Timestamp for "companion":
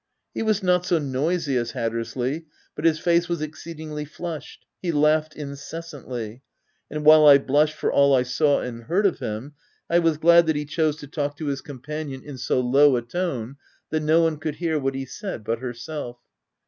11.61-12.23